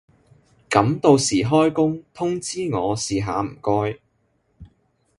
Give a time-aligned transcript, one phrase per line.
[0.67, 3.99] 噉到時開工通知我試下唔該